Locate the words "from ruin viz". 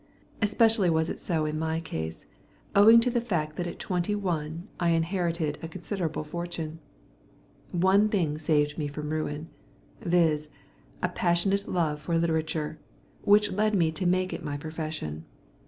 8.87-10.49